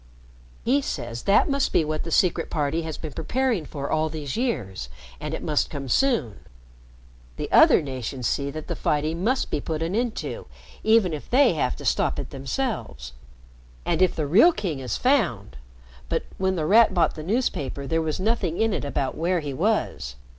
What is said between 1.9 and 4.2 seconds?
the Secret Party has been preparing for all